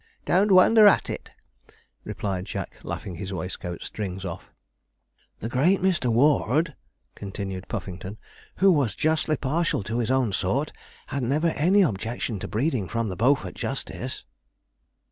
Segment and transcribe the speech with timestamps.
[0.25, 1.29] 'Don't wonder at it,'
[2.03, 4.49] replied Jack, laughing his waistcoat strings off.
[5.41, 6.11] 'The great Mr.
[6.11, 6.73] Warde,'
[7.13, 7.67] continued Mr.
[7.67, 8.17] Puffington,
[8.55, 10.73] 'who was justly partial to his own sort,
[11.05, 14.23] had never any objection to breeding from the Beaufort Justice.'